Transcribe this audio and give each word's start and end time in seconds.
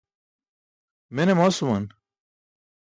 Mene 1.15 1.33
masuman? 1.41 1.83